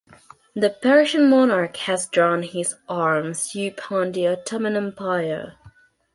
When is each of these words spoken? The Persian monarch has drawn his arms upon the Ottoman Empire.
The 0.55 0.71
Persian 0.71 1.29
monarch 1.29 1.77
has 1.77 2.07
drawn 2.07 2.41
his 2.41 2.73
arms 2.89 3.55
upon 3.55 4.13
the 4.13 4.29
Ottoman 4.29 4.75
Empire. 4.75 5.53